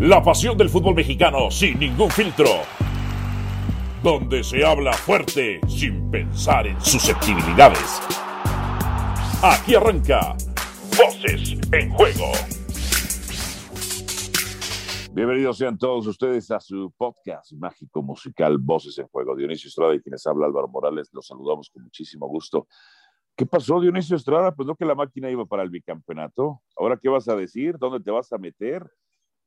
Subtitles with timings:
[0.00, 2.46] La pasión del fútbol mexicano sin ningún filtro.
[4.00, 8.00] Donde se habla fuerte sin pensar en susceptibilidades.
[9.42, 10.36] Aquí arranca
[10.96, 12.30] Voces en Juego.
[15.12, 19.34] Bienvenidos sean todos ustedes a su podcast mágico musical Voces en Juego.
[19.34, 22.68] Dionisio Estrada y quienes habla Álvaro Morales, los saludamos con muchísimo gusto.
[23.34, 24.54] ¿Qué pasó, Dionisio Estrada?
[24.54, 26.62] Pues no que la máquina iba para el bicampeonato.
[26.76, 27.78] ¿Ahora qué vas a decir?
[27.78, 28.88] ¿Dónde te vas a meter?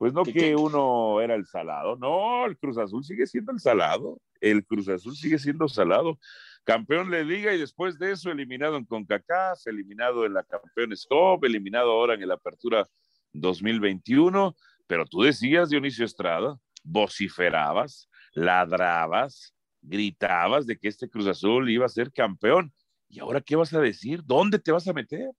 [0.02, 1.96] Pues no que uno era el salado.
[1.96, 4.20] No, el Cruz Azul sigue siendo el salado.
[4.40, 6.18] El Cruz Azul sigue siendo salado.
[6.64, 11.46] Campeón le diga y después de eso eliminado en CONCACAF, eliminado en la Campeones Cup,
[11.46, 12.88] eliminado ahora en el Apertura
[13.34, 14.56] 2021.
[14.88, 21.90] Pero tú decías, Dionisio Estrada, vociferabas, ladrabas, gritabas de que este Cruz Azul iba a
[21.90, 22.74] ser campeón
[23.12, 24.22] ¿Y ahora qué vas a decir?
[24.24, 25.30] ¿Dónde te vas a meter?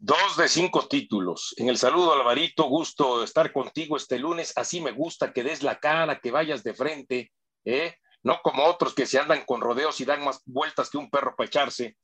[0.00, 1.54] Dos de cinco títulos.
[1.56, 4.52] En el saludo, Alvarito, gusto estar contigo este lunes.
[4.56, 7.32] Así me gusta que des la cara, que vayas de frente,
[7.64, 7.96] ¿eh?
[8.22, 11.34] No como otros que se andan con rodeos y dan más vueltas que un perro
[11.34, 11.96] para echarse.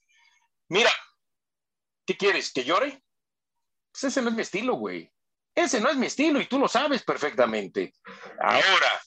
[0.68, 0.90] Mira,
[2.04, 2.52] ¿qué quieres?
[2.52, 3.00] ¿Que llore?
[3.92, 5.08] Pues ese no es mi estilo, güey.
[5.54, 7.94] Ese no es mi estilo y tú lo sabes perfectamente.
[8.40, 9.02] Ahora,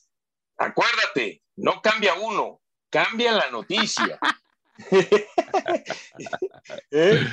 [0.58, 4.18] acuérdate, no cambia uno, cambia la noticia.
[6.92, 7.28] ¿Eh?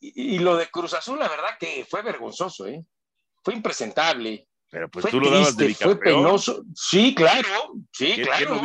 [0.00, 2.84] y, lo de Cruz Azul, la verdad que fue vergonzoso, ¿eh?
[3.42, 4.48] Fue impresentable.
[4.70, 6.64] Pero pues tú lo dabas de Fue penoso.
[6.74, 8.60] Sí, claro, sí, claro.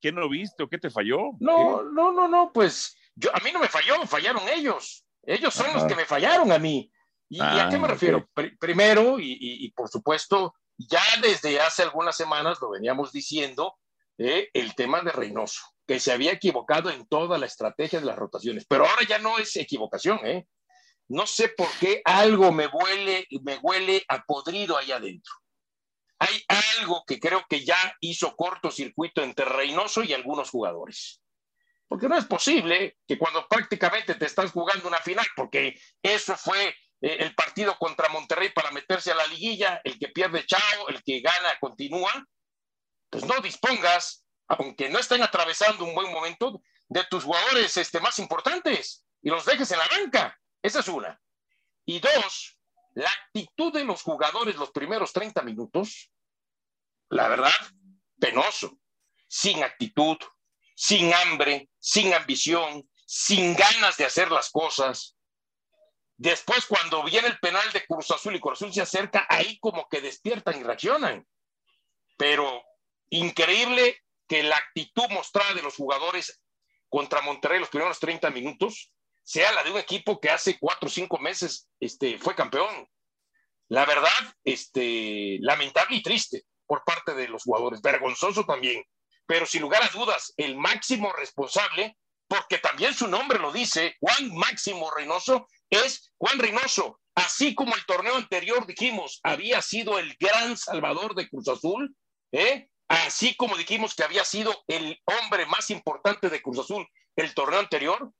[0.00, 1.30] ¿qué no, viste, o qué te falló?
[1.40, 5.04] No, no, no, no, pues yo, a mí no me falló, fallaron ellos.
[5.22, 6.90] Ellos son los que me fallaron a mí.
[7.28, 8.28] ¿Y, a qué me ah, refiero?
[8.58, 13.76] primero, y, por supuesto, ya desde hace algunas semanas lo veníamos diciendo,
[14.16, 18.16] eh, el tema de Reynoso que se había equivocado en toda la estrategia de las
[18.16, 20.46] rotaciones, pero ahora ya no es equivocación, ¿eh?
[21.08, 25.32] No sé por qué algo me huele, me huele a podrido ahí adentro.
[26.18, 26.44] Hay
[26.76, 31.22] algo que creo que ya hizo cortocircuito entre Reynoso y algunos jugadores.
[31.88, 36.68] Porque no es posible que cuando prácticamente te estás jugando una final, porque eso fue
[37.00, 41.02] eh, el partido contra Monterrey para meterse a la liguilla, el que pierde chao, el
[41.02, 42.12] que gana continúa,
[43.08, 48.18] pues no dispongas aunque no estén atravesando un buen momento, de tus jugadores este, más
[48.18, 50.40] importantes y los dejes en la banca.
[50.62, 51.20] Esa es una.
[51.84, 52.58] Y dos,
[52.94, 56.10] la actitud de los jugadores los primeros 30 minutos,
[57.10, 57.52] la verdad,
[58.18, 58.78] penoso.
[59.30, 60.16] Sin actitud,
[60.74, 65.16] sin hambre, sin ambición, sin ganas de hacer las cosas.
[66.16, 69.86] Después, cuando viene el penal de Cruz Azul y Cruz Azul se acerca, ahí como
[69.88, 71.26] que despiertan y reaccionan.
[72.16, 72.62] Pero
[73.10, 76.40] increíble que la actitud mostrada de los jugadores
[76.88, 80.90] contra Monterrey los primeros 30 minutos sea la de un equipo que hace cuatro o
[80.90, 82.88] cinco meses este, fue campeón.
[83.68, 88.82] La verdad, este, lamentable y triste por parte de los jugadores, vergonzoso también,
[89.26, 94.34] pero sin lugar a dudas, el máximo responsable, porque también su nombre lo dice, Juan
[94.34, 97.00] Máximo Reynoso, es Juan Reynoso.
[97.14, 101.94] Así como el torneo anterior dijimos, había sido el gran salvador de Cruz Azul,
[102.32, 102.68] ¿eh?
[102.88, 107.60] Así como dijimos que había sido el hombre más importante de Cruz Azul el torneo
[107.60, 108.12] anterior,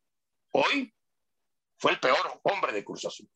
[0.52, 0.92] hoy
[1.78, 3.28] fue el peor hombre de Cruz Azul.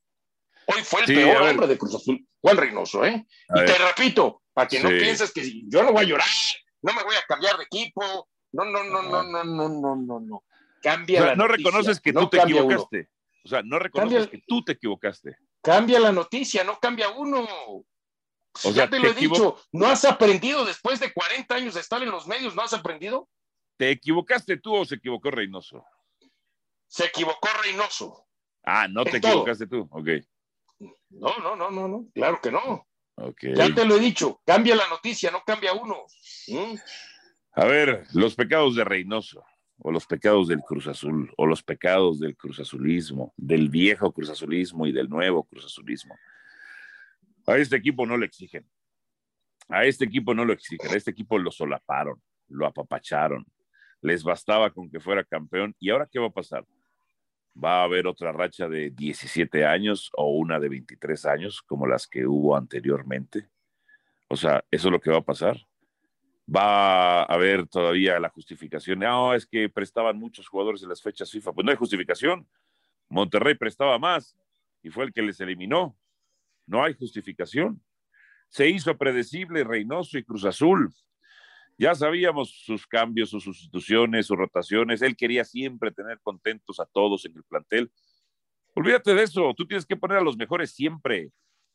[0.67, 3.27] Hoy fue el peor hombre de Cruz Azul, Juan Reynoso, ¿eh?
[3.55, 6.29] y te repito, para que no pienses que yo no voy a llorar,
[6.83, 10.21] no me voy a cambiar de equipo, no, no, no, no, no, no, no, no,
[10.21, 10.45] no.
[10.83, 13.09] Cambia la No reconoces que tú te equivocaste.
[13.45, 15.37] O sea, no reconoces que tú te equivocaste.
[15.63, 17.47] Cambia la noticia, no cambia uno.
[18.65, 22.03] O ya te lo he dicho, ¿no has aprendido después de 40 años de estar
[22.03, 22.55] en los medios?
[22.55, 23.29] ¿No has aprendido?
[23.79, 25.85] ¿Te equivocaste tú o se equivocó Reynoso?
[26.87, 28.27] Se equivocó Reynoso.
[28.63, 30.09] Ah, no te equivocaste tú, ok.
[31.11, 32.87] No, no, no, no, no, claro que no.
[33.15, 33.55] Okay.
[33.55, 36.07] Ya te lo he dicho, cambia la noticia, no cambia uno.
[36.49, 36.75] ¿Mm?
[37.55, 39.45] A ver, los pecados de Reynoso,
[39.79, 44.31] o los pecados del Cruz Azul, o los pecados del Cruz Azulismo, del viejo Cruz
[44.31, 46.15] Azulismo y del nuevo Cruz Azulismo.
[47.47, 48.69] A este equipo no le exigen.
[49.69, 50.91] A este equipo no lo exigen.
[50.91, 53.45] A este equipo lo solaparon, lo apapacharon.
[54.01, 55.75] Les bastaba con que fuera campeón.
[55.79, 56.67] ¿Y ahora qué va a pasar?
[57.63, 62.07] ¿Va a haber otra racha de 17 años o una de 23 años como las
[62.07, 63.49] que hubo anteriormente?
[64.29, 65.59] O sea, ¿eso es lo que va a pasar?
[66.55, 68.99] va a haber todavía la justificación.
[68.99, 71.53] No, es que prestaban muchos jugadores en las fechas FIFA.
[71.53, 72.47] Pues no hay justificación.
[73.09, 74.37] Monterrey prestaba más
[74.83, 75.97] y fue el que les eliminó.
[76.73, 77.83] No hay justificación.
[78.49, 80.91] Se hizo predecible Reynoso y Cruz Azul.
[81.77, 85.03] Ya sabíamos sus cambios, sus sustituciones, sus rotaciones.
[85.03, 87.93] Él quería siempre tener contentos a todos en el plantel.
[88.75, 89.53] Olvídate de eso.
[89.55, 91.31] Tú tienes que poner a los mejores siempre.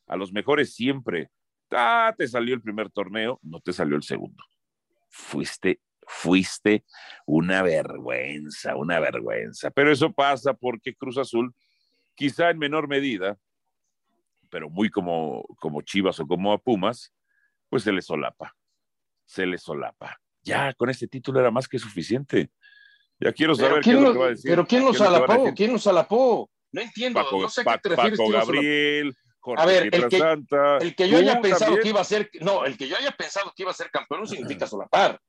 [0.07, 1.29] A los mejores siempre.
[1.69, 4.43] Ah, te salió el primer torneo, no te salió el segundo.
[5.09, 6.85] Fuiste, fuiste
[7.27, 9.69] una vergüenza, una vergüenza.
[9.69, 11.53] Pero eso pasa porque Cruz Azul,
[12.15, 13.37] quizá en menor medida,
[14.49, 17.13] pero muy como, como Chivas o como a Pumas,
[17.69, 18.55] pues se le solapa,
[19.25, 20.19] se le solapa.
[20.43, 22.49] Ya con este título era más que suficiente.
[23.19, 24.49] Ya quiero saber qué es lo que va a decir.
[24.49, 25.53] Pero ¿quién nos salapó?
[25.55, 26.49] ¿Quién nos salapó?
[26.71, 28.17] No entiendo, no sé a qué te refieres.
[28.17, 29.15] Paco Gabriel,
[29.55, 30.17] a ver, el que,
[30.81, 33.53] el que, yo haya pensado que iba a ser, no, el que yo haya pensado
[33.55, 35.19] que iba a ser campeón no significa solapar.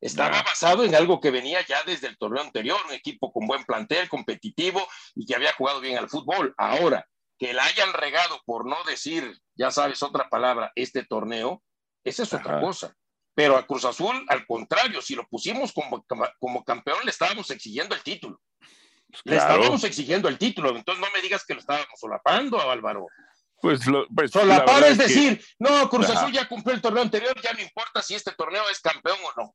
[0.00, 3.64] Estaba basado en algo que venía ya desde el torneo anterior, un equipo con buen
[3.64, 6.54] plantel, competitivo y que había jugado bien al fútbol.
[6.56, 7.06] Ahora,
[7.40, 11.62] que la hayan regado por no decir, ya sabes, otra palabra, este torneo,
[12.04, 12.94] esa es otra cosa.
[13.34, 16.04] Pero a Cruz Azul, al contrario, si lo pusimos como,
[16.38, 18.38] como campeón, le estábamos exigiendo el título.
[19.24, 20.76] Le estábamos exigiendo el título.
[20.76, 23.06] Entonces no me digas que lo estábamos solapando, Álvaro.
[23.62, 27.54] Pues, lo, pues solapar es, decir, no, Cruz Azul ya cumplió el torneo anterior, ya
[27.54, 29.54] no importa si este torneo es campeón o no.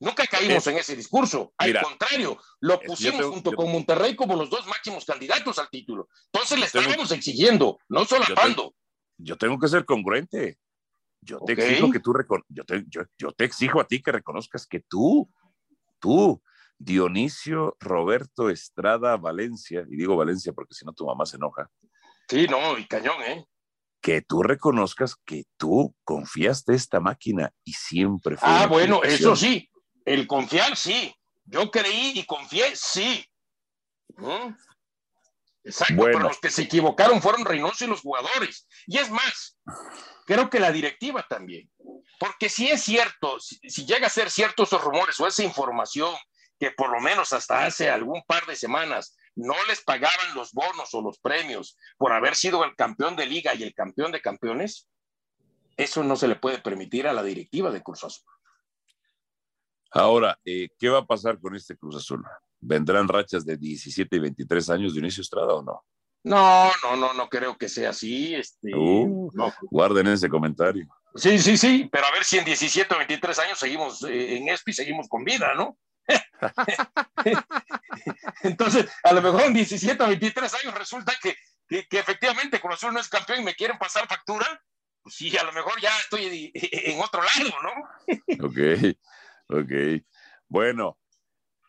[0.00, 1.52] Nunca caímos en ese discurso.
[1.56, 6.08] Al contrario, lo pusimos junto con Monterrey como los dos máximos candidatos al título.
[6.32, 8.74] Entonces le estábamos exigiendo, no solapando.
[9.16, 10.58] Yo, tengo que ser congruente.
[11.20, 12.14] Yo te exijo que tú
[12.48, 15.28] yo te, yo, te exijo a ti que reconozcas que tú,
[15.98, 16.40] tú,
[16.78, 21.68] Dionisio Roberto Estrada Valencia, y digo Valencia porque si no tu mamá se enoja.
[22.28, 23.44] Sí, no, y cañón, ¿eh?
[24.00, 28.48] Que tú reconozcas que tú confiaste esta máquina y siempre fue.
[28.48, 29.68] Ah, bueno, eso sí,
[30.08, 31.14] el confiar sí.
[31.44, 33.24] Yo creí y confié, sí.
[34.16, 34.54] ¿Mm?
[35.64, 38.66] Exacto, pero los que se equivocaron fueron Reynoso y los jugadores.
[38.86, 39.58] Y es más,
[40.24, 41.70] creo que la directiva también.
[42.18, 46.14] Porque si es cierto, si, si, llega a ser cierto esos rumores o esa información
[46.58, 50.92] que por lo menos hasta hace algún par de semanas no les pagaban los bonos
[50.94, 54.88] o los premios por haber sido el campeón de liga y el campeón de campeones,
[55.76, 58.24] eso no se le puede permitir a la directiva de Cruz Azul.
[59.90, 62.24] Ahora, eh, ¿qué va a pasar con este Cruz Azul?
[62.60, 65.84] ¿Vendrán rachas de 17 y 23 años de inicio Estrada o no?
[66.24, 68.34] No, no, no, no creo que sea así.
[68.34, 69.30] Este, uh,
[69.70, 70.86] Guarden ese comentario.
[71.14, 74.48] Sí, sí, sí, pero a ver si en 17 o 23 años seguimos eh, en
[74.48, 75.78] esto y seguimos con vida, ¿no?
[78.42, 81.36] Entonces, a lo mejor en 17 o 23 años resulta que,
[81.68, 84.46] que, efectivamente Cruz Azul no es campeón y me quieren pasar factura.
[85.02, 88.46] Pues sí, a lo mejor ya estoy en otro lado, ¿no?
[88.46, 88.58] ok,
[89.48, 90.02] ok.
[90.48, 90.98] Bueno,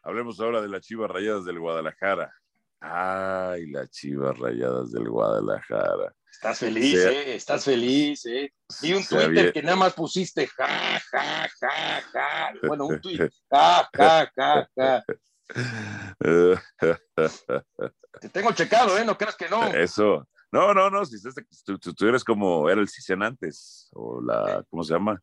[0.04, 2.34] hablemos ahora de las Chivas Rayadas del Guadalajara.
[2.80, 6.14] Ay, las Chivas Rayadas del Guadalajara.
[6.32, 7.36] Estás feliz, ¿eh?
[7.36, 8.54] Estás feliz, ¿eh?
[8.82, 12.54] Vi un Twitter que nada más pusiste ja, ja, ja, ja.
[12.66, 15.04] Bueno, un Twitter, ja, ja, ja, ja.
[18.22, 19.04] Te tengo checado, ¿eh?
[19.04, 19.68] No creas que no.
[19.74, 20.26] Eso.
[20.52, 21.06] No, no, no.
[21.06, 21.18] Si
[21.66, 25.22] tú, eres como era el CISEN antes, o la, ¿cómo se llama?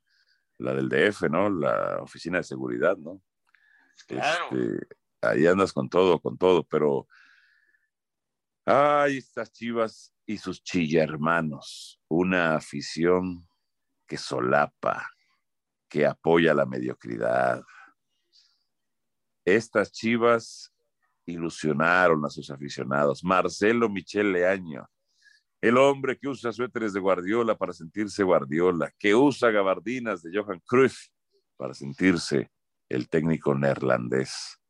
[0.58, 1.50] La del DF, ¿no?
[1.50, 3.22] La oficina de seguridad, ¿no?
[4.06, 4.46] Claro.
[4.50, 4.86] Este,
[5.20, 7.06] ahí andas con todo, con todo, pero.
[8.64, 13.48] Ay, estas chivas y sus chillermanos, una afición
[14.06, 15.08] que solapa,
[15.88, 17.62] que apoya la mediocridad.
[19.44, 20.72] Estas chivas
[21.26, 23.22] ilusionaron a sus aficionados.
[23.22, 24.88] Marcelo Michel Leaño,
[25.60, 30.60] el hombre que usa suéteres de Guardiola para sentirse Guardiola, que usa gabardinas de Johan
[30.66, 31.08] Cruyff
[31.56, 32.50] para sentirse
[32.88, 34.60] el técnico neerlandés,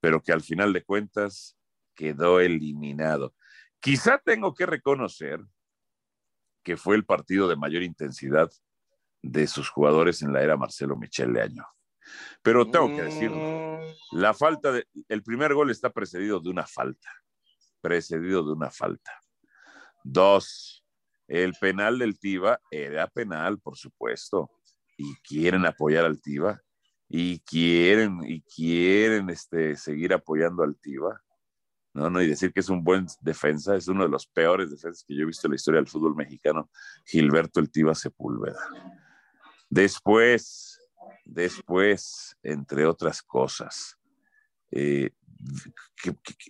[0.00, 1.56] pero que al final de cuentas
[1.94, 3.34] quedó eliminado.
[3.80, 5.40] Quizá tengo que reconocer
[6.62, 8.50] que fue el partido de mayor intensidad
[9.22, 11.64] de sus jugadores en la era Marcelo Michel Leaño.
[12.42, 13.80] Pero tengo que decirlo,
[14.12, 17.10] la falta de, el primer gol está precedido de una falta,
[17.80, 19.12] precedido de una falta.
[20.08, 20.84] Dos,
[21.26, 24.48] el penal del Tiva era penal, por supuesto,
[24.96, 26.62] y quieren apoyar al Tiva,
[27.08, 31.20] y quieren, y quieren este, seguir apoyando al Tiva.
[31.92, 32.08] ¿no?
[32.08, 32.22] ¿no?
[32.22, 35.22] Y decir que es un buen defensa, es uno de los peores defensas que yo
[35.22, 36.70] he visto en la historia del fútbol mexicano,
[37.04, 38.60] Gilberto El Tiva Sepúlveda.
[39.68, 40.80] Después,
[41.24, 43.98] después, entre otras cosas,
[44.70, 45.10] eh,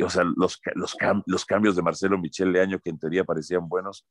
[0.05, 0.97] o sea, los, los,
[1.27, 4.07] los, cambios de Marcelo Michel Leaño, que en teoría parecían buenos,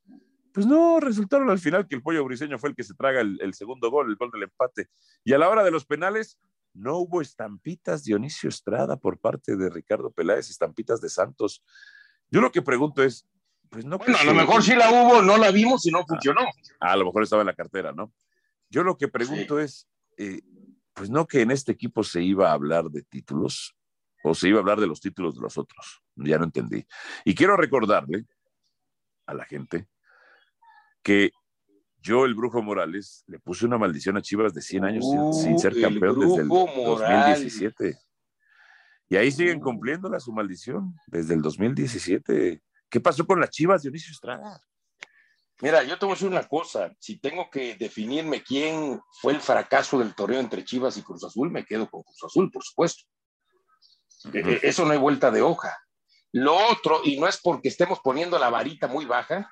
[0.54, 3.38] pues no, resultaron al final que el pollo briseño fue el que se traga el,
[3.42, 4.88] el segundo gol, el gol del empate.
[5.24, 6.40] Y a la hora de los penales,
[6.76, 11.64] no hubo estampitas Dionisio Estrada por parte de Ricardo Peláez, estampitas de Santos.
[12.30, 13.28] Yo lo que pregunto es,
[13.70, 13.98] pues no.
[13.98, 16.42] Bueno, a lo mejor sí la hubo, no la vimos y no funcionó.
[16.80, 18.14] Ah, a lo mejor estaba en la cartera, ¿no?
[18.70, 19.88] Yo lo que pregunto es,
[20.18, 20.42] eh,
[20.94, 23.76] pues no que en este equipo se iba a hablar de títulos
[24.28, 26.02] o se iba a hablar de los títulos de los otros.
[26.16, 26.86] Ya no entendí.
[27.24, 28.26] Y quiero recordarle
[29.28, 29.88] a la gente
[31.04, 31.32] que
[32.00, 35.06] yo, el Brujo Morales, le puse una maldición a Chivas de 100 años
[35.42, 37.98] sin, ser campeón desde el 2017.
[39.10, 42.64] Y ahí siguen cumpliéndola su maldición desde el 2017.
[42.90, 44.60] ¿Qué pasó con las Chivas, Dionisio Estrada?
[45.62, 46.92] Mira, yo te voy a decir una cosa.
[47.00, 51.52] Si tengo que definirme quién fue el fracaso del torneo entre Chivas y Cruz Azul,
[51.52, 53.04] me quedo con Cruz Azul, por supuesto.
[54.34, 55.78] E, eso no hay vuelta de hoja.
[56.32, 59.50] Lo otro, y no es porque estemos poniendo la varita muy baja,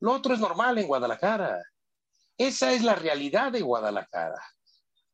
[0.00, 1.62] lo otro es normal en Guadalajara.
[2.36, 4.40] Esa es la realidad de Guadalajara.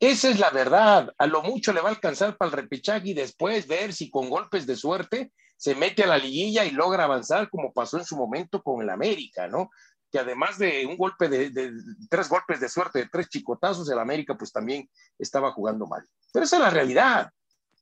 [0.00, 1.14] Esa es la verdad.
[1.16, 4.28] A lo mucho le va a alcanzar para el repechaje y después ver si con
[4.28, 8.16] golpes de suerte se mete a la liguilla y logra avanzar como pasó en su
[8.16, 9.70] momento con el América, ¿no?
[10.10, 11.72] Que además de un golpe de,
[12.10, 16.04] tres golpes de suerte, de tres chicotazos, el América pues también estaba jugando mal.
[16.32, 17.30] Pero esa es la realidad.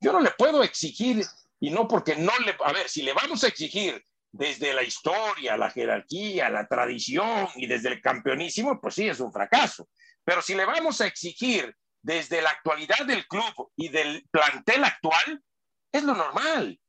[0.01, 1.25] Yo no le puedo exigir,
[1.59, 5.55] y no porque no le, a ver, si le vamos a exigir desde la historia,
[5.57, 9.87] la jerarquía, la tradición y desde el campeonísimo, pues sí, es un fracaso.
[10.23, 15.43] Pero si le vamos a exigir desde la actualidad del club y del plantel actual,
[15.91, 16.79] es lo normal.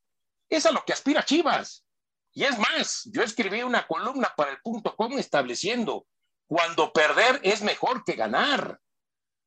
[0.48, 1.84] Es a lo que aspira Chivas.
[2.32, 6.06] Y es más, yo escribí una columna para el punto com estableciendo,
[6.46, 8.80] cuando perder es mejor que ganar.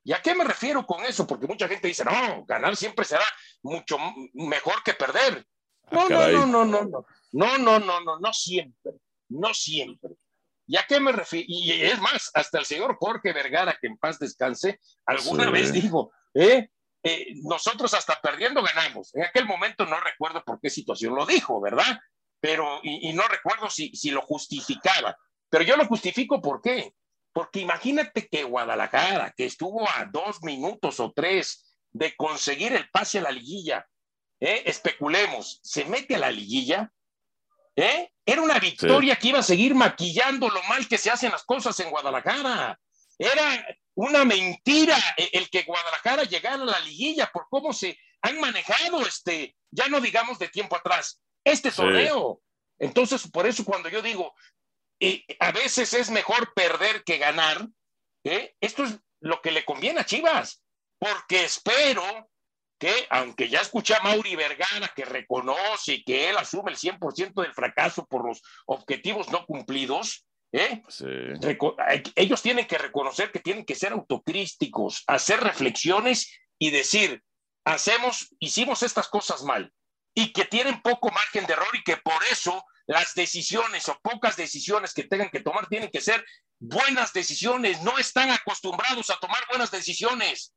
[0.06, 1.26] ¿Y a qué me refiero con eso?
[1.26, 3.26] Porque mucha gente dice, no, ganar siempre será
[3.64, 3.98] mucho
[4.34, 5.44] mejor que perder.
[5.90, 7.06] No, no, no, no, no, no.
[7.32, 8.94] No, no, no, no, no siempre.
[9.30, 10.12] No siempre.
[10.68, 11.48] ¿Y a qué me refiero?
[11.50, 16.12] Y es más, hasta el señor Jorge Vergara, que en paz descanse, alguna vez dijo,
[16.36, 16.70] ¿eh?
[17.02, 17.28] ¿eh?
[17.42, 19.14] nosotros hasta perdiendo ganamos.
[19.16, 22.00] En aquel momento no recuerdo por qué situación lo dijo, ¿verdad?
[22.40, 25.18] Pero, y, no recuerdo si, si lo justificaba.
[25.50, 26.94] Pero yo lo justifico, ¿por qué?
[27.36, 33.20] Porque imagínate que Guadalajara, que estuvo a dos minutos o tres de conseguir el pase
[33.20, 33.86] a la liguilla,
[34.40, 34.64] ¿eh?
[34.66, 36.90] especulemos, se mete a la liguilla,
[37.76, 38.10] ¿eh?
[38.26, 41.78] Era una victoria que iba a seguir maquillando lo mal que se hacen las cosas
[41.82, 42.80] en Guadalajara.
[43.20, 49.06] Era una mentira el que Guadalajara llegara a la liguilla por cómo se han manejado,
[49.06, 52.42] este, ya no digamos de tiempo atrás, este torneo.
[52.80, 54.34] Entonces, por eso cuando yo digo,
[55.00, 57.68] eh, a veces es mejor perder que ganar,
[58.24, 58.56] ¿eh?
[58.62, 60.64] esto es lo que le conviene a Chivas,
[60.98, 62.30] porque espero
[62.78, 67.54] que aunque ya escuché a Mauri Vergara que reconoce que él asume el 100% del
[67.54, 70.82] fracaso por los objetivos no cumplidos, ¿eh?
[72.16, 77.22] ellos tienen que reconocer que tienen que ser autocrísticos, hacer reflexiones y decir,
[77.66, 79.72] hacemos, hicimos estas cosas mal
[80.14, 84.36] y que tienen poco margen de error y que por eso las decisiones o pocas
[84.36, 86.24] decisiones que tengan que tomar tienen que ser
[86.60, 90.54] buenas decisiones, no están acostumbrados a tomar buenas decisiones.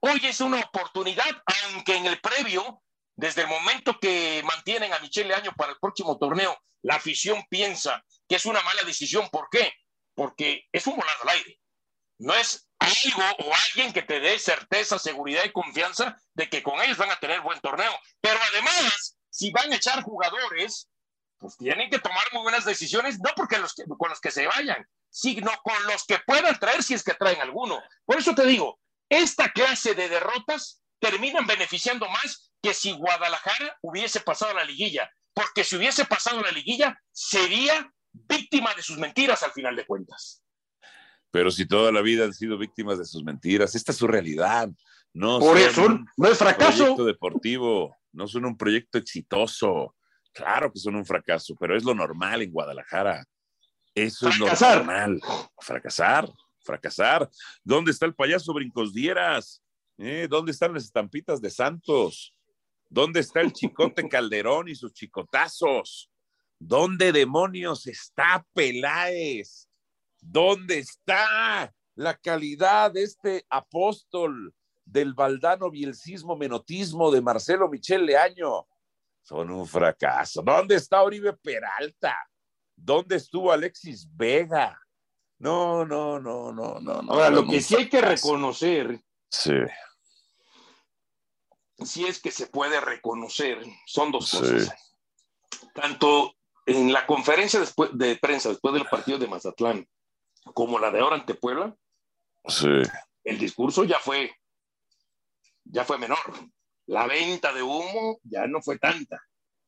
[0.00, 2.82] Hoy es una oportunidad, aunque en el previo,
[3.14, 8.04] desde el momento que mantienen a Michele Año para el próximo torneo, la afición piensa
[8.28, 9.28] que es una mala decisión.
[9.30, 9.72] ¿Por qué?
[10.14, 11.60] Porque es un volado al aire.
[12.18, 16.80] No es algo o alguien que te dé certeza, seguridad y confianza de que con
[16.80, 17.92] ellos van a tener buen torneo.
[18.20, 20.88] Pero además, si van a echar jugadores,
[21.42, 24.86] pues tienen que tomar muy buenas decisiones, no porque los con los que se vayan,
[25.10, 27.82] sino con los que puedan traer si es que traen alguno.
[28.06, 34.20] Por eso te digo, esta clase de derrotas terminan beneficiando más que si Guadalajara hubiese
[34.20, 39.42] pasado la liguilla, porque si hubiese pasado a la liguilla sería víctima de sus mentiras
[39.42, 40.42] al final de cuentas.
[41.32, 44.68] Pero si toda la vida han sido víctimas de sus mentiras, esta es su realidad.
[45.12, 46.78] No Por eso no es fracaso.
[46.78, 49.96] Proyecto deportivo, no son un proyecto exitoso.
[50.32, 53.24] Claro que son un fracaso, pero es lo normal en Guadalajara.
[53.94, 55.20] Eso es lo normal.
[55.60, 57.28] Fracasar fracasar.
[57.62, 59.62] ¿Dónde está el payaso Brincos Dieras?
[59.98, 60.26] ¿Eh?
[60.28, 62.34] ¿Dónde están las estampitas de Santos?
[62.88, 66.10] ¿Dónde está el chicote Calderón y sus chicotazos?
[66.58, 69.68] ¿Dónde demonios está Peláez?
[70.20, 78.66] ¿Dónde está la calidad de este apóstol del baldano bielcismo menotismo de Marcelo Michel Leaño?
[79.22, 80.42] Son un fracaso.
[80.42, 82.16] ¿Dónde está Oribe Peralta?
[82.76, 84.78] ¿Dónde estuvo Alexis Vega?
[85.38, 86.92] No, no, no, no, no.
[87.12, 89.00] Ahora, lo que sí hay que reconocer.
[89.30, 89.54] Sí.
[91.78, 94.72] Si es que se puede reconocer, son dos cosas.
[95.74, 96.34] Tanto
[96.66, 99.88] en la conferencia después de prensa después del partido de Mazatlán,
[100.54, 101.74] como la de ahora ante Puebla,
[102.46, 102.68] sí.
[103.24, 104.32] el discurso ya fue,
[105.64, 106.18] ya fue menor.
[106.86, 109.22] La venta de humo ya no fue tanta.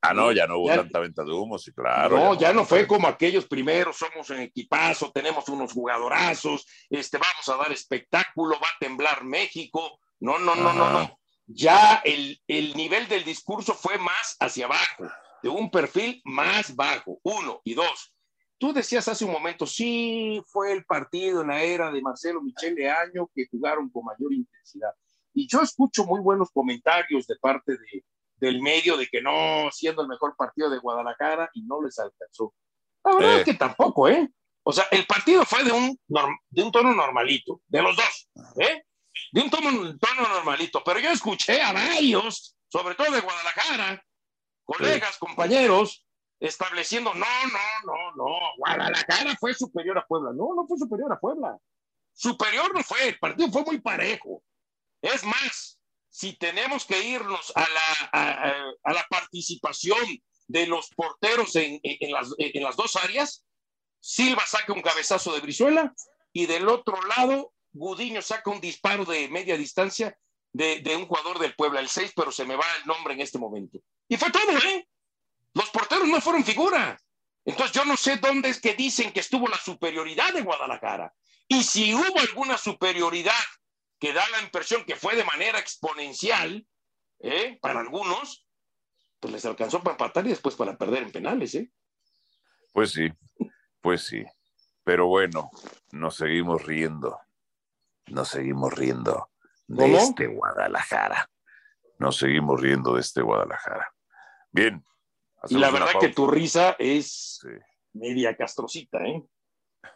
[0.07, 2.19] Ah, no, ya no hubo tanta venta de humo, sí, claro.
[2.19, 7.49] No, ya no, fue como aquellos primeros, somos en equipazo, tenemos unos jugadorazos, este, vamos
[7.49, 9.99] a dar espectáculo, va a temblar México.
[10.21, 11.19] No, no, no, no, no.
[11.47, 15.11] Ya el, el nivel del discurso fue más hacia abajo,
[15.43, 17.63] de un perfil más bajo, uno.
[17.65, 18.15] Y dos,
[18.59, 22.75] tú decías hace un momento, sí, fue el partido en la era de Marcelo Michel
[22.75, 24.95] de Año que jugaron con mayor intensidad.
[25.35, 28.05] Y yo escucho muy buenos comentarios de parte de,
[28.37, 32.55] del medio de que no, siendo el mejor partido de Guadalajara y no les alcanzó.
[33.05, 34.31] La verdad es que tampoco, ¿eh?
[34.63, 35.99] O sea, el partido fue de un,
[36.51, 38.85] de un tono normalito, de los dos, ¿eh?
[39.33, 40.83] De un tono, tono normalito.
[40.85, 44.03] Pero yo escuché a varios, sobre todo de Guadalajara,
[44.65, 46.07] colegas, compañeros,
[46.41, 50.31] estableciendo, no, no, no, no, Guadalajara fue superior a Puebla.
[50.33, 51.59] No, no fue superior a Puebla.
[52.13, 54.43] Superior no fue, el partido fue muy parejo.
[55.05, 57.69] Es más, si tenemos que irnos a
[58.91, 59.99] la, participación
[60.49, 63.45] de los porteros en, en, las, en, las, dos áreas,
[64.01, 65.93] Silva saca un cabezazo de Brizuela
[66.33, 70.17] y del otro lado Gudiño saca un disparo de media distancia
[70.53, 73.21] de, de un jugador del Puebla, el 6, pero se me va el nombre en
[73.21, 73.81] este momento.
[74.09, 74.89] Y fue todo, ¿eh?
[75.53, 76.99] Los porteros no fueron figura.
[77.45, 81.13] Entonces yo no sé dónde es que dicen que estuvo la superioridad de Guadalajara.
[81.47, 83.35] Y si hubo alguna superioridad
[83.99, 86.67] que da la impresión que fue de manera exponencial
[87.21, 87.59] ¿eh?
[87.61, 88.47] para algunos,
[89.21, 91.55] pues les alcanzó para empatar y después para perder en penales.
[91.55, 91.71] ¿eh?
[92.73, 93.11] Pues sí,
[93.81, 94.25] pues sí.
[94.85, 95.51] Pero bueno,
[95.93, 97.19] nos seguimos riendo.
[98.07, 99.31] Nos seguimos riendo
[99.67, 101.31] de este Guadalajara.
[101.99, 103.95] Nos seguimos riendo de este Guadalajara.
[104.51, 104.85] Bien.
[105.49, 107.41] Y la verdad que tu risa es
[107.93, 109.23] media castrocita, ¿eh?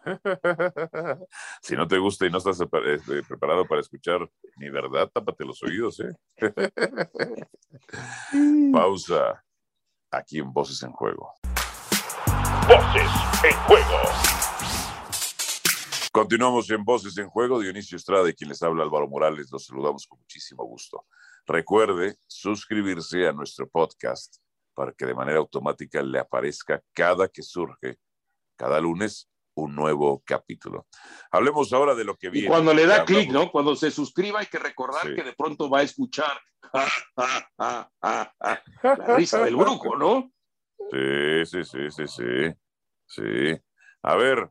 [1.62, 5.62] si no te gusta y no estás este, preparado para escuchar ni verdad, tápate los
[5.62, 6.14] oídos, ¿eh?
[8.72, 9.44] Pausa
[10.10, 11.34] aquí en Voces en Juego.
[12.66, 13.10] Voces
[13.44, 13.98] en Juego.
[16.12, 17.60] Continuamos en Voces en Juego.
[17.60, 19.50] Dionisio Estrada y quien les habla Álvaro Morales.
[19.52, 21.06] Los saludamos con muchísimo gusto.
[21.46, 24.36] Recuerde suscribirse a nuestro podcast
[24.74, 27.98] para que de manera automática le aparezca cada que surge,
[28.56, 29.28] cada lunes,
[29.62, 30.86] un nuevo capítulo.
[31.30, 32.46] Hablemos ahora de lo que viene.
[32.46, 33.50] Y cuando le da clic, ¿no?
[33.50, 36.40] Cuando se suscriba hay que recordar que de pronto va a escuchar
[37.56, 40.32] la risa del brujo, ¿no?
[40.90, 42.54] Sí, sí, sí, sí, sí.
[43.06, 43.62] Sí.
[44.02, 44.50] A ver,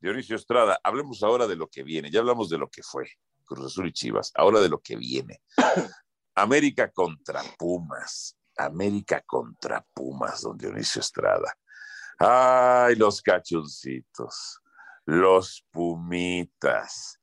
[0.00, 2.10] Dionisio Estrada, hablemos ahora de lo que viene.
[2.10, 3.08] Ya hablamos de lo que fue,
[3.44, 4.30] Cruz Azul y Chivas.
[4.34, 5.40] Ahora de lo que viene.
[6.34, 8.36] América contra Pumas.
[8.56, 11.54] América contra Pumas, don Dionisio Estrada.
[12.18, 14.60] Ay, los cachoncitos,
[15.04, 17.20] los pumitas.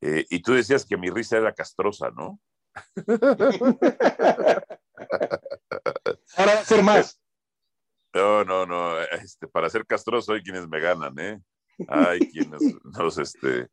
[0.00, 2.40] Eh, y tú decías que mi risa era castrosa, ¿no?
[6.36, 7.20] Para hacer más.
[8.14, 9.00] No, no, no.
[9.00, 11.40] Este, para ser castroso hay quienes me ganan, ¿eh?
[11.88, 13.68] Hay quienes nos, este,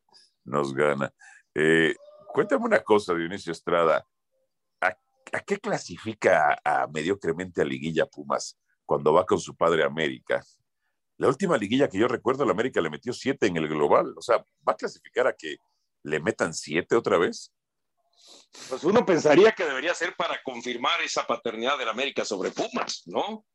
[0.45, 1.11] nos ganan.
[1.53, 1.95] Eh,
[2.33, 4.05] cuéntame una cosa, Dionisio Estrada.
[4.81, 4.95] ¿A,
[5.41, 10.41] qué clasifica a, mediocremente a Liguilla Pumas cuando va con su padre América?
[11.19, 14.13] La última liguilla que yo recuerdo, la América le metió siete en el global.
[14.17, 15.57] O sea, ¿va a clasificar a que
[16.03, 17.51] le metan siete otra vez?
[18.69, 23.03] Pues uno pensaría que debería ser para confirmar esa paternidad de la América sobre Pumas,
[23.05, 23.45] ¿no?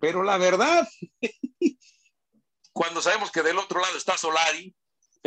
[0.00, 0.88] Pero la verdad,
[2.72, 4.74] cuando sabemos que del otro lado está Solari,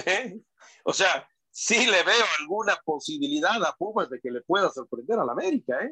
[0.04, 0.40] ¿eh?
[0.86, 5.26] o sea, sí le veo alguna posibilidad a Pumas de que le pueda sorprender a
[5.26, 5.92] la América, ¿eh?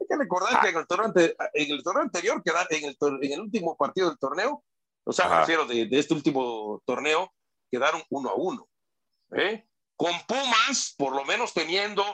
[0.00, 1.12] Hay que recordar que en el torneo,
[1.52, 4.64] en el torneo anterior, en el, en el último partido del torneo,
[5.04, 7.32] o sea, refiero de, este último torneo,
[7.70, 8.68] quedaron uno a uno.
[9.32, 9.66] ¿eh?
[9.96, 12.04] Con Pumas, por lo menos teniendo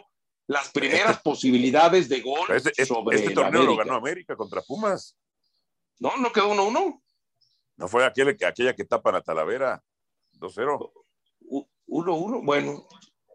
[0.47, 4.63] las primeras este posibilidades de gol este, este, sobre este torneo lo ganó América contra
[4.63, 5.17] Pumas.
[5.99, 6.69] No, no quedó 1-1.
[6.69, 7.03] Uno,
[7.77, 9.83] No fue aquella, aquella que tapan a Talavera,
[10.35, 10.93] 2-0.
[11.89, 12.87] 1-1, bueno,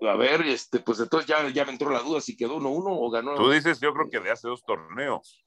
[0.01, 3.09] a ver, este, pues entonces ya, ya me entró la duda si quedó 1-1 o
[3.09, 3.35] ganó.
[3.35, 5.43] Tú dices, yo creo que de hace dos torneos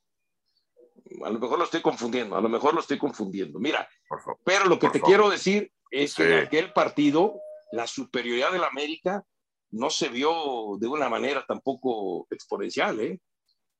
[1.25, 3.59] a lo mejor lo estoy confundiendo, a lo mejor lo estoy confundiendo.
[3.59, 3.88] Mira,
[4.45, 7.40] pero lo que te quiero decir es que en aquel partido
[7.73, 9.25] la superioridad del América
[9.71, 13.21] no se vio de una manera tampoco exponencial, ¿eh?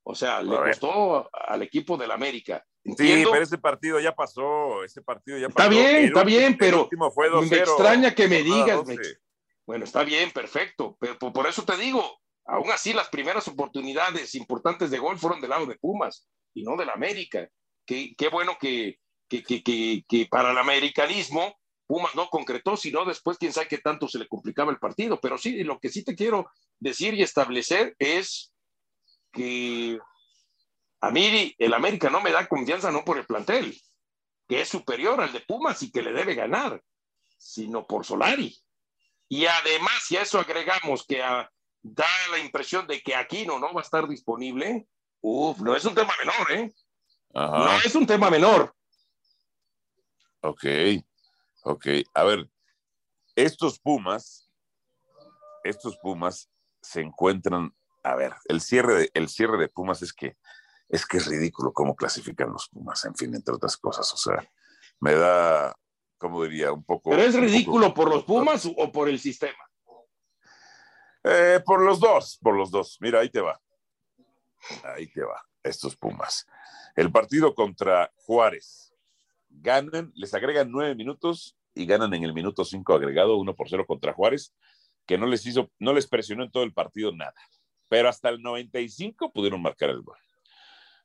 [0.03, 2.65] O sea, le costó al equipo del América.
[2.85, 5.69] Sí, pero ese partido ya pasó, ese partido ya pasó.
[5.69, 6.89] Está bien, está bien, pero
[7.43, 8.83] me extraña que me digas.
[9.67, 14.93] Bueno, está bien, perfecto, pero por eso te digo, aún así las primeras oportunidades importantes
[14.93, 17.49] de gol fueron del lado de Pumas y no del América.
[17.85, 21.55] Qué, qué bueno que, que, que, que, para el americanismo
[21.87, 25.21] Pumas no concretó, sino después quién sabe qué tanto se le complicaba el partido.
[25.21, 28.53] Pero sí, lo que sí te quiero decir y establecer es
[29.31, 29.99] que
[31.01, 33.79] a mí el América no me da confianza no por el plantel,
[34.49, 36.83] que es superior al de Pumas y que le debe ganar,
[37.37, 38.57] sino por Solari.
[39.29, 43.83] Y además, si a eso agregamos que da la impresión de que Aquino no va
[43.83, 44.88] a estar disponible,
[45.20, 46.74] Uf, no es un tema menor, ¿eh?
[47.35, 48.74] No es un tema menor.
[50.40, 50.64] Ok,
[51.68, 52.48] Ok, a ver,
[53.35, 54.48] estos Pumas,
[55.64, 56.48] estos Pumas
[56.81, 57.74] se encuentran,
[58.05, 60.37] a ver, el cierre de, el cierre de Pumas es que
[60.88, 64.48] es que es ridículo cómo clasifican los Pumas, en fin, entre otras cosas, o sea,
[65.00, 65.74] me da,
[66.18, 66.70] ¿cómo diría?
[66.70, 67.11] Un poco...
[67.11, 69.68] ¿Pero es ridículo por los Pumas o por el sistema?
[71.24, 72.96] Eh, por los dos, por los dos.
[73.00, 73.61] Mira, ahí te va.
[74.85, 76.47] Ahí te va, estos Pumas.
[76.95, 78.95] El partido contra Juárez.
[79.49, 83.87] Ganan, les agregan nueve minutos y ganan en el minuto cinco agregado, uno por cero
[83.87, 84.55] contra Juárez,
[85.07, 87.35] que no les hizo, no les presionó en todo el partido nada.
[87.88, 90.19] Pero hasta el 95 pudieron marcar el gol.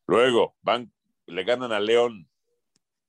[0.07, 0.91] Luego van,
[1.27, 2.27] le ganan a León,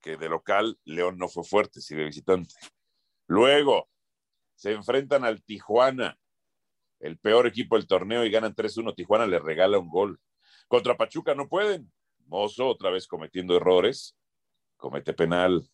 [0.01, 2.53] que de local León no fue fuerte, sí de visitante.
[3.27, 3.89] Luego
[4.55, 6.19] se enfrentan al Tijuana,
[6.99, 8.93] el peor equipo del torneo, y ganan 3-1.
[8.95, 10.19] Tijuana le regala un gol.
[10.73, 11.93] Contra Pachuca no pueden.
[12.25, 14.17] Mozo otra vez cometiendo errores,
[14.75, 15.69] comete penal.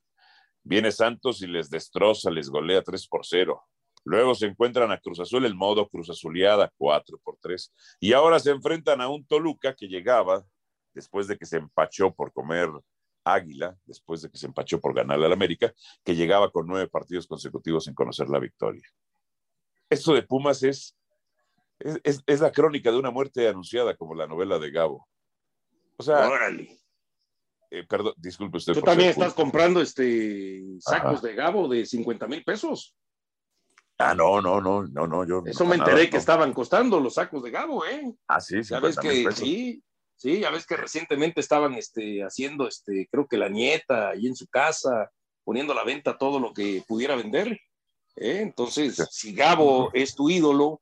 [0.62, 3.64] Viene Santos y les destroza, les golea 3 por 0.
[4.04, 7.74] Luego se encuentran a Cruz Azul el modo Cruz Azuleada 4 por 3.
[8.02, 10.44] Y ahora se enfrentan a un Toluca que llegaba
[10.94, 12.68] después de que se empachó por comer
[13.24, 17.26] Águila, después de que se empachó por ganar al América, que llegaba con nueve partidos
[17.26, 18.84] consecutivos sin conocer la victoria.
[19.90, 20.99] Esto de Pumas es,
[21.80, 25.08] es, es, la crónica de una muerte anunciada como la novela de Gabo.
[25.98, 26.80] O sea, Órale.
[27.72, 28.74] Eh, perdón, disculpe usted.
[28.74, 32.96] Tú también estás comprando este sacos de Gabo de 50 mil pesos.
[33.98, 35.44] Ah, no, no, no, no, no, yo.
[35.46, 38.14] Eso me enteré que estaban costando los sacos de Gabo, ¿eh?
[38.28, 39.84] Ah, sí, ¿Sabes que sí?
[40.16, 44.36] Sí, ya ves que recientemente estaban este, haciendo, este, creo que la nieta ahí en
[44.36, 45.10] su casa,
[45.46, 47.60] poniendo a la venta todo lo que pudiera vender.
[48.16, 48.40] ¿eh?
[48.42, 50.82] Entonces, si Gabo es tu ídolo,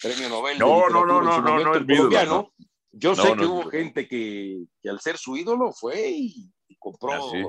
[0.00, 0.58] premio Nobel.
[0.58, 2.52] No, no, no, no, no, no, es colombiano,
[2.92, 7.12] Yo sé que hubo gente que, que, al ser su ídolo fue y, compró.
[7.12, 7.44] ¿Ah, sí?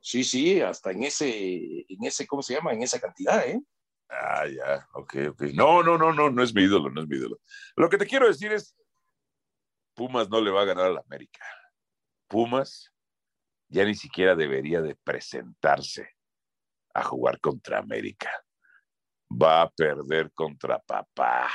[0.00, 2.72] sí, sí, hasta en ese, en ese, ¿cómo se llama?
[2.72, 3.60] En esa cantidad, ¿eh?
[4.08, 5.42] Ah, ya, ok, ok.
[5.54, 7.40] No, no, no, no, no es mi ídolo, no es mi ídolo.
[7.74, 8.76] Lo que te quiero decir es,
[9.94, 11.44] Pumas no le va a ganar al América.
[12.28, 12.92] Pumas
[13.68, 16.08] ya ni siquiera debería de presentarse
[16.94, 18.30] a jugar contra América.
[19.30, 21.50] Va a perder contra papá.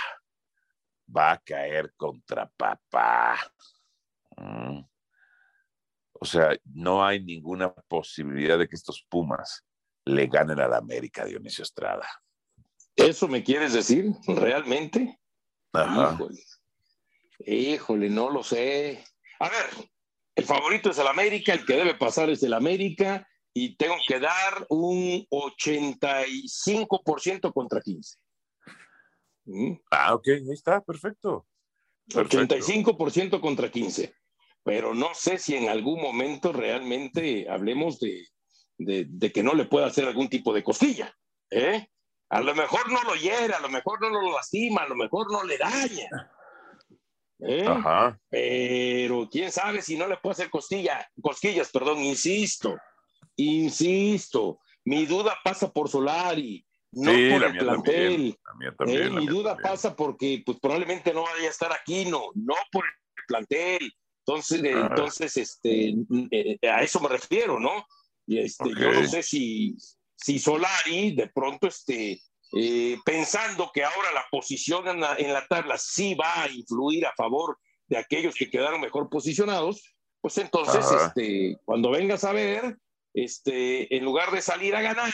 [1.16, 3.38] Va a caer contra papá.
[4.38, 4.82] Mm.
[6.14, 9.66] O sea, no hay ninguna posibilidad de que estos Pumas
[10.06, 12.08] le ganen al América, Dionisio Estrada.
[12.96, 15.20] ¿Eso me quieres decir realmente?
[15.74, 16.14] Ajá.
[16.14, 16.44] Híjole.
[17.46, 19.04] Híjole, no lo sé.
[19.40, 19.66] A ver,
[20.36, 24.18] el favorito es el América, el que debe pasar es el América y tengo que
[24.20, 28.18] dar un 85% contra 15.
[29.46, 29.74] ¿Mm?
[29.92, 31.46] Ah, ok, ahí está, perfecto.
[32.14, 32.56] perfecto.
[32.56, 34.14] 85% contra 15.
[34.64, 38.28] Pero no sé si en algún momento realmente hablemos de,
[38.78, 41.16] de, de, que no le pueda hacer algún tipo de costilla.
[41.50, 41.88] ¿eh?
[42.30, 45.32] A lo mejor no lo hiera, a lo mejor no lo lastima, a lo mejor
[45.32, 46.32] no le daña.
[47.40, 47.66] ¿Eh?
[47.68, 48.20] Ajá.
[48.30, 52.78] Pero quién sabe si no le puedo hacer costilla, cosquillas, perdón, insisto,
[53.36, 58.14] insisto, mi duda pasa por Solari, no sí, por la el mía plantel.
[58.14, 59.72] También, la mía también, Eh, la mi mía duda también.
[59.72, 63.94] pasa porque pues, probablemente no vaya a estar aquí, no, no por el plantel.
[64.26, 64.88] Entonces, eh, Ah.
[64.90, 65.96] entonces este,
[66.32, 67.86] eh, a eso me refiero, ¿no?
[68.28, 69.76] Y este, yo no sé si,
[70.16, 72.22] si Solari de pronto este,
[72.54, 77.06] eh, pensando que ahora la posición en la, en la tabla sí va a influir
[77.06, 79.82] a favor de aquellos que quedaron mejor posicionados,
[80.22, 81.08] pues entonces, Ajá.
[81.08, 82.78] este, cuando vengas a ver,
[83.14, 85.12] este, en lugar de salir a ganar,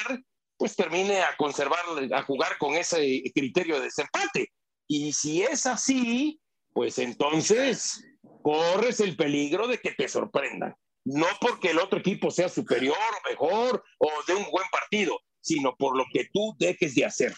[0.57, 1.79] pues termine a conservar,
[2.13, 4.51] a jugar con ese criterio de desempate.
[4.87, 6.39] Y si es así,
[6.73, 8.03] pues entonces
[8.41, 10.75] corres el peligro de que te sorprendan.
[11.05, 15.75] No porque el otro equipo sea superior o mejor o de un buen partido, sino
[15.75, 17.33] por lo que tú dejes de hacer.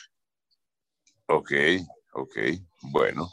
[1.27, 1.51] Ok,
[2.13, 2.37] ok,
[2.91, 3.29] bueno.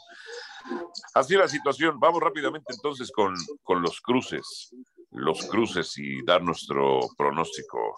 [1.13, 1.99] Así la situación.
[1.99, 4.75] Vamos rápidamente entonces con, con los cruces.
[5.11, 7.97] Los cruces y dar nuestro pronóstico,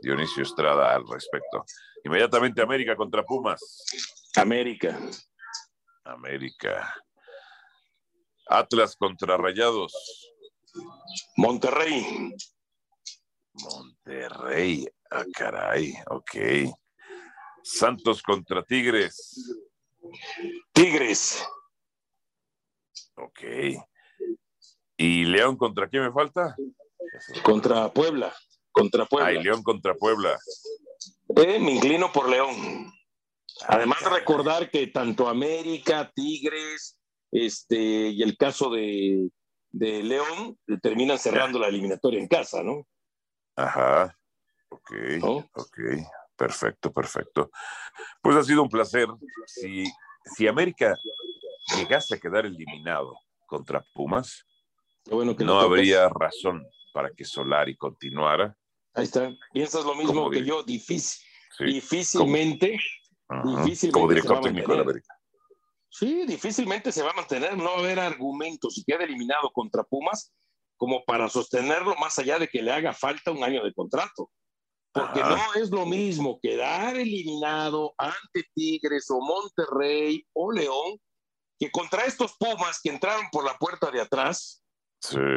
[0.00, 1.64] Dionisio Estrada, al respecto.
[2.04, 3.84] Inmediatamente América contra Pumas.
[4.36, 4.98] América.
[6.04, 6.94] América.
[8.46, 9.92] Atlas contra Rayados.
[11.36, 12.34] Monterrey.
[13.52, 14.88] Monterrey.
[15.10, 15.92] Ah, caray.
[16.08, 16.36] Ok.
[17.62, 19.56] Santos contra Tigres.
[20.72, 21.44] Tigres.
[23.16, 23.40] Ok.
[24.96, 26.56] ¿Y León contra quién me falta?
[27.42, 28.34] Contra Puebla.
[28.72, 29.28] Contra Puebla.
[29.28, 30.38] Ay, León contra Puebla.
[31.36, 32.92] Eh, me inclino por León.
[33.66, 36.98] Además de recordar que tanto América, Tigres,
[37.30, 39.28] este, y el caso de,
[39.70, 42.86] de León eh, terminan cerrando la eliminatoria en casa, ¿no?
[43.56, 44.16] Ajá.
[44.70, 45.50] Ok, ¿No?
[45.52, 45.78] ok.
[46.36, 47.50] Perfecto, perfecto.
[48.22, 49.08] Pues ha sido un placer.
[49.46, 49.84] Si,
[50.24, 50.96] si América
[51.76, 53.14] llegase a quedar eliminado
[53.46, 54.46] contra Pumas,
[55.10, 58.56] no habría razón para que Solari continuara.
[59.00, 59.34] Ahí está.
[59.54, 61.24] Piensas lo mismo que yo, difícil,
[61.58, 62.78] difícilmente,
[63.44, 63.92] difícilmente.
[63.92, 65.18] Como director técnico de América.
[65.88, 69.84] Sí, difícilmente se va a mantener, no va a haber argumentos si queda eliminado contra
[69.84, 70.32] Pumas
[70.76, 74.30] como para sostenerlo más allá de que le haga falta un año de contrato.
[74.92, 80.98] Porque no es lo mismo quedar eliminado ante Tigres o Monterrey o León
[81.58, 84.59] que contra estos Pumas que entraron por la puerta de atrás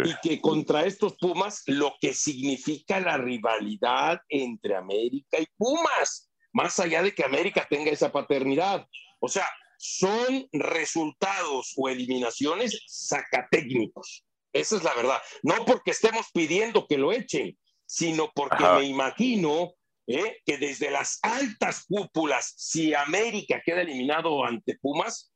[0.03, 6.79] y que contra estos Pumas lo que significa la rivalidad entre América y Pumas, más
[6.79, 8.87] allá de que América tenga esa paternidad.
[9.19, 9.47] O sea,
[9.77, 14.23] son resultados o eliminaciones sacatécnicos.
[14.53, 15.21] Esa es la verdad.
[15.41, 19.73] No porque estemos pidiendo que lo echen, sino porque me imagino
[20.07, 20.41] ¿eh?
[20.45, 25.32] que desde las altas cúpulas, si América queda eliminado ante Pumas,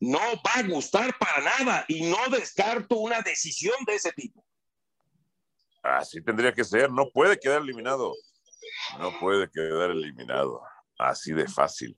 [0.00, 4.44] no va a gustar para nada y no descarto una decisión de ese tipo.
[5.82, 8.12] Así tendría que ser, no puede quedar eliminado.
[8.98, 10.62] No puede quedar eliminado.
[10.98, 11.96] Así de fácil.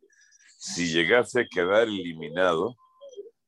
[0.59, 2.74] Si llegase a quedar eliminado,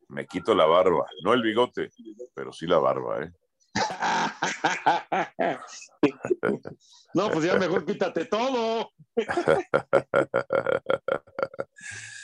[0.08, 1.06] me quito la barba.
[1.24, 1.90] No el bigote,
[2.34, 3.32] pero sí la barba, ¿eh?
[7.14, 8.92] no, pues ya mejor quítate todo.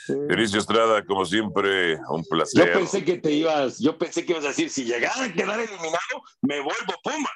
[0.07, 2.67] Dionisio Estrada, como siempre, un placer.
[2.67, 5.59] Yo pensé que te ibas, yo pensé que ibas a decir, si llegara a quedar
[5.59, 7.29] eliminado, me vuelvo Puma.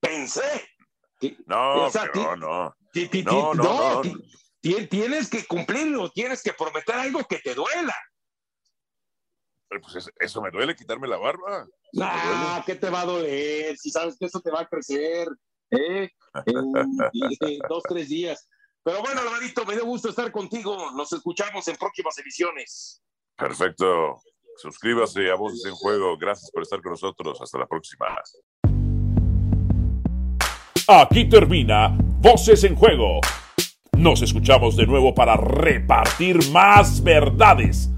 [0.00, 0.68] Pensé.
[1.46, 2.74] no, no, no.
[3.24, 4.02] no, no,
[4.60, 7.94] Tienes que cumplirlo, tienes que prometer algo que te duela.
[9.68, 11.66] pues eso me duele, quitarme la barba.
[11.92, 13.76] No, ¿qué te va a doler?
[13.76, 15.28] Si sabes que eso te va a crecer,
[15.70, 16.10] ¿eh?
[16.46, 16.72] En,
[17.68, 18.48] dos, tres días.
[18.82, 20.90] Pero bueno, Alvarito, me dio gusto estar contigo.
[20.92, 23.02] Nos escuchamos en próximas ediciones.
[23.36, 24.22] Perfecto.
[24.56, 26.16] Suscríbase a Voces en Juego.
[26.18, 27.40] Gracias por estar con nosotros.
[27.40, 28.06] Hasta la próxima.
[30.88, 33.20] Aquí termina Voces en Juego.
[33.96, 37.90] Nos escuchamos de nuevo para repartir más verdades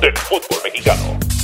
[0.00, 1.35] del fútbol mexicano.